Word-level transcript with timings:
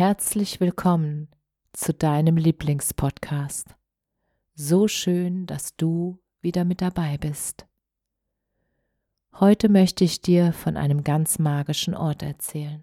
Herzlich 0.00 0.60
willkommen 0.60 1.28
zu 1.74 1.92
deinem 1.92 2.38
Lieblingspodcast. 2.38 3.76
So 4.54 4.88
schön, 4.88 5.44
dass 5.44 5.76
du 5.76 6.18
wieder 6.40 6.64
mit 6.64 6.80
dabei 6.80 7.18
bist. 7.18 7.66
Heute 9.34 9.68
möchte 9.68 10.04
ich 10.04 10.22
dir 10.22 10.54
von 10.54 10.78
einem 10.78 11.04
ganz 11.04 11.38
magischen 11.38 11.94
Ort 11.94 12.22
erzählen. 12.22 12.82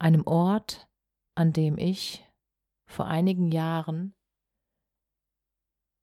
Einem 0.00 0.26
Ort, 0.26 0.88
an 1.36 1.52
dem 1.52 1.78
ich 1.78 2.28
vor 2.84 3.06
einigen 3.06 3.52
Jahren 3.52 4.14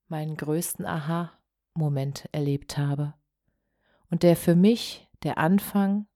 meinen 0.07 0.37
größten 0.37 0.85
Aha-Moment 0.85 2.29
erlebt 2.31 2.77
habe 2.77 3.13
und 4.09 4.23
der 4.23 4.37
für 4.37 4.55
mich 4.55 5.09
der 5.23 5.37
Anfang 5.37 6.07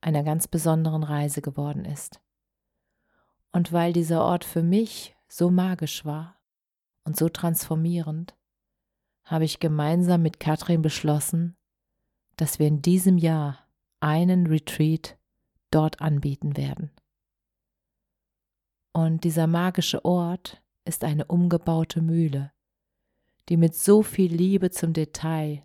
einer 0.00 0.22
ganz 0.22 0.46
besonderen 0.46 1.02
Reise 1.02 1.42
geworden 1.42 1.84
ist. 1.84 2.20
Und 3.54 3.70
weil 3.72 3.92
dieser 3.92 4.24
Ort 4.24 4.44
für 4.44 4.64
mich 4.64 5.14
so 5.28 5.48
magisch 5.48 6.04
war 6.04 6.40
und 7.04 7.16
so 7.16 7.28
transformierend, 7.28 8.34
habe 9.22 9.44
ich 9.44 9.60
gemeinsam 9.60 10.22
mit 10.22 10.40
Katrin 10.40 10.82
beschlossen, 10.82 11.56
dass 12.34 12.58
wir 12.58 12.66
in 12.66 12.82
diesem 12.82 13.16
Jahr 13.16 13.64
einen 14.00 14.48
Retreat 14.48 15.16
dort 15.70 16.00
anbieten 16.00 16.56
werden. 16.56 16.90
Und 18.92 19.22
dieser 19.22 19.46
magische 19.46 20.04
Ort 20.04 20.60
ist 20.84 21.04
eine 21.04 21.26
umgebaute 21.26 22.02
Mühle, 22.02 22.50
die 23.48 23.56
mit 23.56 23.76
so 23.76 24.02
viel 24.02 24.34
Liebe 24.34 24.72
zum 24.72 24.92
Detail 24.92 25.62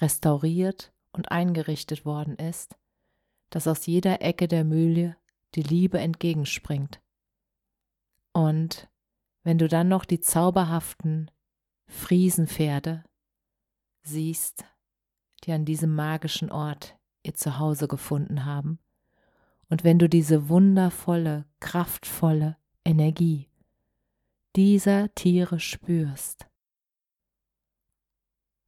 restauriert 0.00 0.90
und 1.12 1.30
eingerichtet 1.30 2.06
worden 2.06 2.36
ist, 2.36 2.78
dass 3.50 3.68
aus 3.68 3.84
jeder 3.84 4.22
Ecke 4.22 4.48
der 4.48 4.64
Mühle 4.64 5.18
die 5.54 5.62
Liebe 5.62 5.98
entgegenspringt 5.98 7.02
und 8.36 8.90
wenn 9.44 9.56
du 9.56 9.66
dann 9.66 9.88
noch 9.88 10.04
die 10.04 10.20
zauberhaften 10.20 11.30
Friesenpferde 11.86 13.02
siehst, 14.02 14.66
die 15.44 15.52
an 15.52 15.64
diesem 15.64 15.94
magischen 15.94 16.52
Ort 16.52 16.98
ihr 17.22 17.32
Zuhause 17.32 17.88
gefunden 17.88 18.44
haben, 18.44 18.78
und 19.70 19.84
wenn 19.84 19.98
du 19.98 20.06
diese 20.06 20.50
wundervolle, 20.50 21.46
kraftvolle 21.60 22.58
Energie 22.84 23.48
dieser 24.54 25.14
Tiere 25.14 25.58
spürst, 25.58 26.46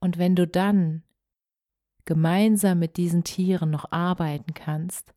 und 0.00 0.16
wenn 0.16 0.34
du 0.34 0.46
dann 0.46 1.02
gemeinsam 2.06 2.78
mit 2.78 2.96
diesen 2.96 3.22
Tieren 3.22 3.70
noch 3.70 3.92
arbeiten 3.92 4.54
kannst 4.54 5.12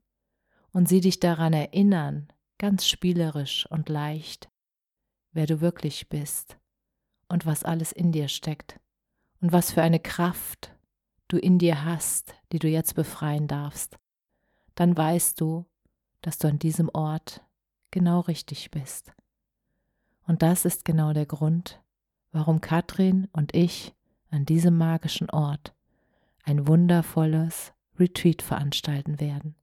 und 0.73 0.89
sie 0.89 0.99
dich 0.99 1.21
daran 1.21 1.53
erinnern, 1.53 2.27
ganz 2.61 2.85
spielerisch 2.85 3.65
und 3.71 3.89
leicht, 3.89 4.51
wer 5.31 5.47
du 5.47 5.61
wirklich 5.61 6.09
bist 6.09 6.59
und 7.27 7.47
was 7.47 7.63
alles 7.63 7.91
in 7.91 8.11
dir 8.11 8.27
steckt 8.27 8.79
und 9.41 9.51
was 9.51 9.71
für 9.71 9.81
eine 9.81 9.99
Kraft 9.99 10.71
du 11.27 11.39
in 11.39 11.57
dir 11.57 11.83
hast, 11.83 12.35
die 12.51 12.59
du 12.59 12.67
jetzt 12.67 12.93
befreien 12.93 13.47
darfst, 13.47 13.97
dann 14.75 14.95
weißt 14.95 15.41
du, 15.41 15.65
dass 16.21 16.37
du 16.37 16.49
an 16.49 16.59
diesem 16.59 16.91
Ort 16.93 17.43
genau 17.89 18.19
richtig 18.19 18.69
bist. 18.69 19.11
Und 20.27 20.43
das 20.43 20.63
ist 20.63 20.85
genau 20.85 21.13
der 21.13 21.25
Grund, 21.25 21.81
warum 22.31 22.61
Katrin 22.61 23.27
und 23.31 23.55
ich 23.55 23.95
an 24.29 24.45
diesem 24.45 24.77
magischen 24.77 25.31
Ort 25.31 25.73
ein 26.43 26.67
wundervolles 26.67 27.73
Retreat 27.97 28.43
veranstalten 28.43 29.19
werden. 29.19 29.55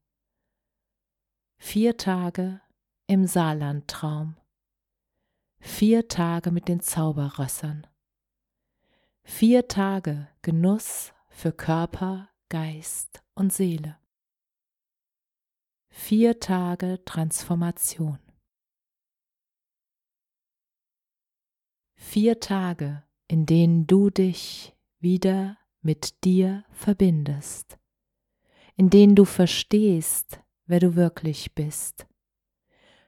Vier 1.58 1.96
Tage 1.96 2.60
im 3.08 3.26
Saarlandtraum. 3.26 4.36
Vier 5.60 6.08
Tage 6.08 6.50
mit 6.50 6.68
den 6.68 6.80
Zauberrössern. 6.80 7.86
Vier 9.24 9.66
Tage 9.66 10.28
Genuss 10.42 11.14
für 11.30 11.52
Körper, 11.52 12.28
Geist 12.50 13.22
und 13.34 13.50
Seele. 13.50 13.98
Vier 15.88 16.38
Tage 16.38 17.02
Transformation. 17.06 18.18
Vier 21.96 22.40
Tage, 22.40 23.04
in 23.26 23.46
denen 23.46 23.86
du 23.86 24.10
dich 24.10 24.76
wieder 24.98 25.56
mit 25.80 26.24
dir 26.24 26.64
verbindest, 26.72 27.78
in 28.76 28.90
denen 28.90 29.16
du 29.16 29.24
verstehst, 29.24 30.40
wer 30.66 30.80
du 30.80 30.94
wirklich 30.94 31.54
bist 31.54 32.06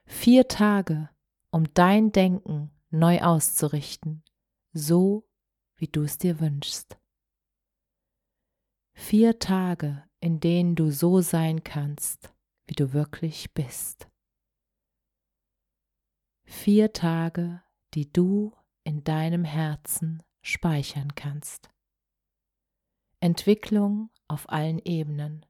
Vier 0.05 0.47
Tage, 0.47 1.09
um 1.51 1.73
dein 1.73 2.11
Denken 2.11 2.71
neu 2.89 3.21
auszurichten, 3.21 4.23
so 4.73 5.27
wie 5.75 5.87
du 5.87 6.03
es 6.03 6.17
dir 6.17 6.39
wünschst. 6.39 6.97
Vier 8.93 9.39
Tage, 9.39 10.03
in 10.19 10.39
denen 10.39 10.75
du 10.75 10.91
so 10.91 11.21
sein 11.21 11.63
kannst, 11.63 12.33
wie 12.67 12.75
du 12.75 12.93
wirklich 12.93 13.53
bist. 13.53 14.07
Vier 16.45 16.93
Tage, 16.93 17.63
die 17.93 18.11
du 18.11 18.53
in 18.83 19.03
deinem 19.03 19.43
Herzen 19.43 20.21
speichern 20.41 21.15
kannst. 21.15 21.69
Entwicklung 23.19 24.09
auf 24.27 24.49
allen 24.49 24.79
Ebenen, 24.79 25.45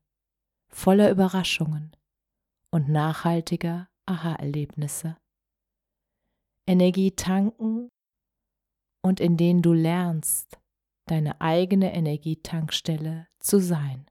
voller 0.70 1.10
Überraschungen 1.10 1.96
und 2.70 2.90
nachhaltiger 2.90 3.90
Aha-Erlebnisse. 4.12 5.18
Energie 6.68 7.12
tanken 7.12 7.90
und 9.02 9.22
in 9.22 9.38
denen 9.38 9.62
du 9.62 9.72
lernst, 9.74 10.60
deine 11.08 11.40
eigene 11.40 11.94
Energietankstelle 11.94 13.28
zu 13.40 13.60
sein. 13.60 14.06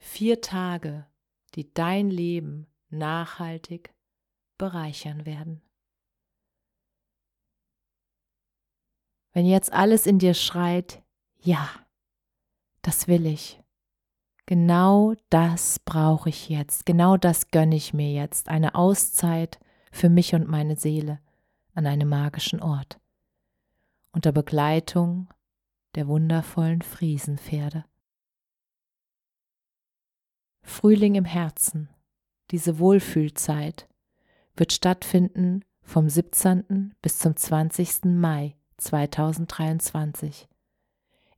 Vier 0.00 0.40
Tage, 0.40 1.08
die 1.54 1.72
dein 1.72 2.10
Leben 2.10 2.66
nachhaltig 2.90 3.94
bereichern 4.58 5.24
werden. 5.24 5.62
Wenn 9.32 9.46
jetzt 9.46 9.72
alles 9.72 10.06
in 10.06 10.18
dir 10.18 10.34
schreit, 10.34 11.02
ja, 11.38 11.86
das 12.82 13.06
will 13.06 13.24
ich, 13.24 13.61
Genau 14.46 15.14
das 15.30 15.78
brauche 15.78 16.28
ich 16.28 16.48
jetzt, 16.48 16.84
genau 16.84 17.16
das 17.16 17.48
gönne 17.48 17.76
ich 17.76 17.94
mir 17.94 18.12
jetzt, 18.12 18.48
eine 18.48 18.74
Auszeit 18.74 19.60
für 19.92 20.08
mich 20.08 20.34
und 20.34 20.48
meine 20.48 20.76
Seele 20.76 21.20
an 21.74 21.86
einem 21.86 22.08
magischen 22.08 22.60
Ort, 22.60 22.98
unter 24.12 24.32
Begleitung 24.32 25.28
der 25.94 26.08
wundervollen 26.08 26.82
Friesenpferde. 26.82 27.84
Frühling 30.62 31.14
im 31.14 31.24
Herzen, 31.24 31.88
diese 32.50 32.78
Wohlfühlzeit, 32.78 33.88
wird 34.56 34.72
stattfinden 34.72 35.64
vom 35.82 36.08
17. 36.08 36.94
bis 37.02 37.18
zum 37.18 37.36
20. 37.36 38.04
Mai 38.04 38.56
2023 38.78 40.48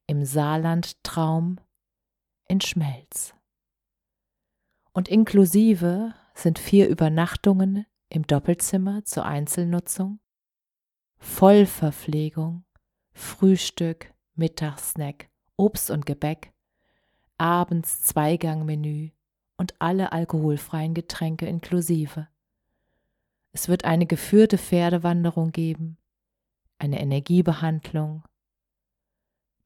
im 0.07 0.25
Saarland 0.25 1.03
Traum 1.03 1.59
in 2.49 2.61
Schmelz. 2.61 3.35
Und 4.93 5.08
inklusive 5.08 6.14
sind 6.35 6.58
vier 6.58 6.88
Übernachtungen 6.88 7.87
im 8.08 8.26
Doppelzimmer 8.26 9.05
zur 9.05 9.25
Einzelnutzung, 9.25 10.20
Vollverpflegung, 11.19 12.64
Frühstück, 13.12 14.12
Mittagssnack, 14.35 15.29
Obst 15.56 15.91
und 15.91 16.06
Gebäck, 16.06 16.52
abends 17.38 18.02
Zweigangmenü 18.02 19.11
und 19.56 19.75
alle 19.81 20.12
alkoholfreien 20.12 20.94
Getränke 20.94 21.47
inklusive. 21.47 22.29
Es 23.52 23.69
wird 23.69 23.85
eine 23.85 24.06
geführte 24.06 24.58
Pferdewanderung 24.58 25.52
geben, 25.52 25.97
eine 26.79 27.00
Energiebehandlung. 27.00 28.25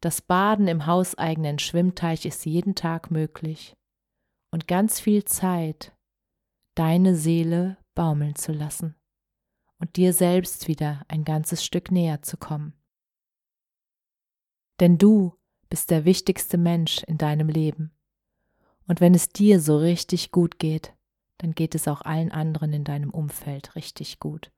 Das 0.00 0.22
Baden 0.22 0.68
im 0.68 0.86
hauseigenen 0.86 1.58
Schwimmteich 1.58 2.24
ist 2.24 2.46
jeden 2.46 2.74
Tag 2.76 3.10
möglich 3.10 3.76
und 4.52 4.68
ganz 4.68 5.00
viel 5.00 5.24
Zeit, 5.24 5.92
deine 6.76 7.16
Seele 7.16 7.76
baumeln 7.94 8.36
zu 8.36 8.52
lassen 8.52 8.94
und 9.78 9.96
dir 9.96 10.12
selbst 10.12 10.68
wieder 10.68 11.02
ein 11.08 11.24
ganzes 11.24 11.64
Stück 11.64 11.90
näher 11.90 12.22
zu 12.22 12.36
kommen. 12.36 12.74
Denn 14.78 14.98
du 14.98 15.34
bist 15.68 15.90
der 15.90 16.04
wichtigste 16.04 16.58
Mensch 16.58 17.02
in 17.02 17.18
deinem 17.18 17.48
Leben. 17.48 17.90
Und 18.86 19.00
wenn 19.00 19.14
es 19.14 19.28
dir 19.28 19.60
so 19.60 19.78
richtig 19.78 20.30
gut 20.30 20.60
geht, 20.60 20.94
dann 21.38 21.52
geht 21.52 21.74
es 21.74 21.88
auch 21.88 22.02
allen 22.02 22.32
anderen 22.32 22.72
in 22.72 22.84
deinem 22.84 23.10
Umfeld 23.10 23.74
richtig 23.74 24.18
gut. 24.18 24.52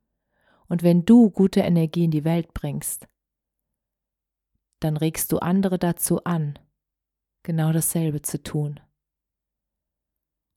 Und 0.68 0.82
wenn 0.82 1.04
du 1.04 1.30
gute 1.30 1.60
Energie 1.60 2.04
in 2.04 2.10
die 2.10 2.24
Welt 2.24 2.54
bringst, 2.54 3.08
dann 4.80 4.96
regst 4.96 5.30
du 5.32 5.38
andere 5.38 5.78
dazu 5.78 6.24
an, 6.24 6.58
genau 7.42 7.72
dasselbe 7.72 8.22
zu 8.22 8.42
tun. 8.42 8.80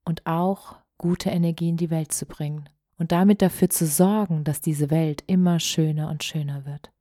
Und 0.05 0.25
auch 0.25 0.77
gute 0.97 1.29
Energie 1.29 1.69
in 1.69 1.77
die 1.77 1.89
Welt 1.89 2.11
zu 2.11 2.25
bringen 2.25 2.69
und 2.97 3.11
damit 3.11 3.41
dafür 3.41 3.69
zu 3.69 3.85
sorgen, 3.85 4.43
dass 4.43 4.61
diese 4.61 4.89
Welt 4.89 5.23
immer 5.27 5.59
schöner 5.59 6.09
und 6.09 6.23
schöner 6.23 6.65
wird. 6.65 6.91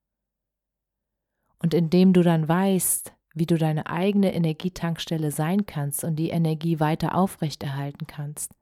Und 1.58 1.74
indem 1.74 2.12
du 2.12 2.22
dann 2.22 2.48
weißt, 2.48 3.12
wie 3.34 3.46
du 3.46 3.56
deine 3.56 3.86
eigene 3.86 4.34
Energietankstelle 4.34 5.30
sein 5.30 5.64
kannst 5.64 6.04
und 6.04 6.16
die 6.16 6.30
Energie 6.30 6.80
weiter 6.80 7.14
aufrechterhalten 7.14 8.06
kannst, 8.06 8.52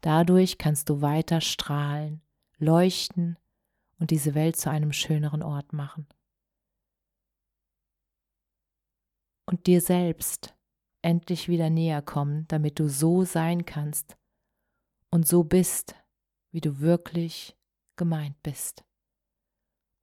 dadurch 0.00 0.58
kannst 0.58 0.88
du 0.88 1.00
weiter 1.02 1.40
strahlen, 1.40 2.22
leuchten 2.58 3.38
und 3.98 4.10
diese 4.10 4.34
Welt 4.34 4.56
zu 4.56 4.70
einem 4.70 4.92
schöneren 4.92 5.42
Ort 5.42 5.72
machen. 5.72 6.06
Und 9.50 9.66
dir 9.66 9.80
selbst 9.80 10.54
endlich 11.02 11.48
wieder 11.48 11.70
näher 11.70 12.02
kommen, 12.02 12.46
damit 12.46 12.78
du 12.78 12.88
so 12.88 13.24
sein 13.24 13.64
kannst 13.64 14.16
und 15.10 15.26
so 15.26 15.42
bist, 15.42 15.96
wie 16.52 16.60
du 16.60 16.78
wirklich 16.78 17.56
gemeint 17.96 18.40
bist. 18.44 18.84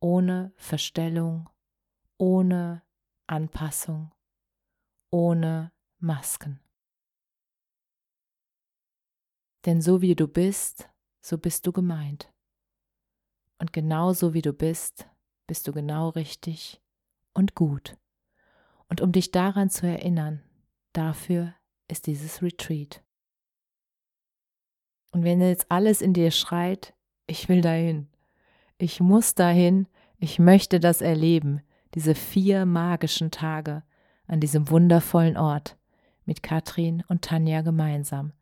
Ohne 0.01 0.51
Verstellung, 0.57 1.49
ohne 2.17 2.83
Anpassung, 3.25 4.13
ohne 5.11 5.71
Masken. 5.99 6.59
Denn 9.65 9.81
so 9.81 10.01
wie 10.01 10.15
du 10.15 10.27
bist, 10.27 10.89
so 11.21 11.37
bist 11.37 11.65
du 11.65 11.71
gemeint. 11.71 12.33
Und 13.59 13.71
genau 13.71 14.11
so 14.11 14.33
wie 14.33 14.41
du 14.41 14.51
bist, 14.51 15.07
bist 15.47 15.69
du 15.69 15.71
genau 15.71 16.09
richtig 16.09 16.81
und 17.33 17.55
gut. 17.55 17.97
Und 18.89 19.01
um 19.01 19.11
dich 19.11 19.31
daran 19.31 19.69
zu 19.69 19.85
erinnern, 19.85 20.41
dafür 20.93 21.53
ist 21.87 22.07
dieses 22.07 22.41
Retreat. 22.41 23.03
Und 25.11 25.23
wenn 25.23 25.41
jetzt 25.41 25.71
alles 25.71 26.01
in 26.01 26.13
dir 26.13 26.31
schreit, 26.31 26.95
ich 27.27 27.49
will 27.49 27.61
dahin, 27.61 28.07
ich 28.77 28.99
muss 28.99 29.35
dahin, 29.35 29.87
ich 30.19 30.39
möchte 30.39 30.79
das 30.79 31.01
erleben, 31.01 31.61
diese 31.95 32.15
vier 32.15 32.65
magischen 32.65 33.31
Tage 33.31 33.83
an 34.27 34.39
diesem 34.39 34.69
wundervollen 34.69 35.37
Ort 35.37 35.77
mit 36.25 36.43
Katrin 36.43 37.03
und 37.07 37.23
Tanja 37.23 37.61
gemeinsam, 37.61 38.33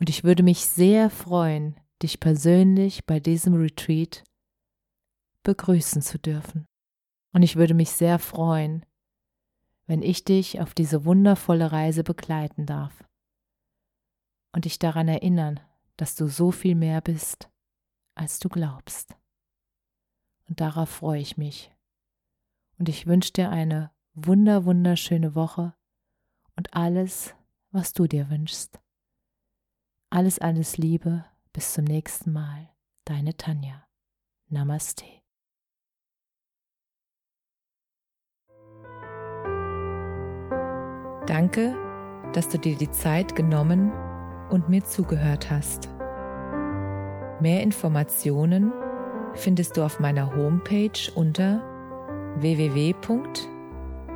Und 0.00 0.08
ich 0.08 0.24
würde 0.24 0.42
mich 0.42 0.64
sehr 0.64 1.10
freuen, 1.10 1.78
dich 2.02 2.20
persönlich 2.20 3.04
bei 3.04 3.20
diesem 3.20 3.52
Retreat 3.52 4.24
begrüßen 5.42 6.00
zu 6.00 6.18
dürfen. 6.18 6.64
Und 7.34 7.42
ich 7.42 7.56
würde 7.56 7.74
mich 7.74 7.90
sehr 7.90 8.18
freuen, 8.18 8.86
wenn 9.84 10.00
ich 10.00 10.24
dich 10.24 10.58
auf 10.58 10.72
diese 10.72 11.04
wundervolle 11.04 11.70
Reise 11.70 12.02
begleiten 12.02 12.64
darf 12.64 13.04
und 14.52 14.64
dich 14.64 14.78
daran 14.78 15.08
erinnern, 15.08 15.60
dass 15.98 16.14
du 16.14 16.28
so 16.28 16.50
viel 16.50 16.76
mehr 16.76 17.02
bist, 17.02 17.50
als 18.14 18.38
du 18.38 18.48
glaubst. 18.48 19.14
Und 20.48 20.62
darauf 20.62 20.88
freue 20.88 21.20
ich 21.20 21.36
mich. 21.36 21.70
Und 22.78 22.88
ich 22.88 23.06
wünsche 23.06 23.34
dir 23.34 23.50
eine 23.50 23.91
wunder, 24.14 24.64
wunderschöne 24.64 25.34
Woche 25.34 25.74
und 26.56 26.74
alles, 26.74 27.34
was 27.70 27.92
du 27.92 28.06
dir 28.06 28.30
wünschst. 28.30 28.80
Alles, 30.10 30.38
alles 30.38 30.76
Liebe 30.76 31.24
bis 31.52 31.72
zum 31.72 31.84
nächsten 31.84 32.32
Mal, 32.32 32.68
deine 33.04 33.36
Tanja. 33.36 33.86
Namaste. 34.48 35.06
Danke, 41.26 41.74
dass 42.34 42.48
du 42.48 42.58
dir 42.58 42.76
die 42.76 42.90
Zeit 42.90 43.34
genommen 43.34 43.92
und 44.50 44.68
mir 44.68 44.84
zugehört 44.84 45.50
hast. 45.50 45.88
Mehr 47.40 47.62
Informationen 47.62 48.72
findest 49.34 49.76
du 49.76 49.82
auf 49.82 49.98
meiner 50.00 50.34
Homepage 50.34 51.10
unter 51.14 51.62